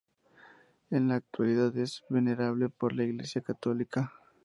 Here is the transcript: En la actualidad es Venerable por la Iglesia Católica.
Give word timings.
En 0.89 1.09
la 1.09 1.17
actualidad 1.17 1.77
es 1.77 2.03
Venerable 2.09 2.69
por 2.69 2.95
la 2.95 3.03
Iglesia 3.03 3.41
Católica. 3.41 4.11